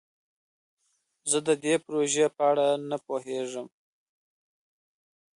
[1.29, 3.67] زه د دې پروژې په اړه نه پوهیږم.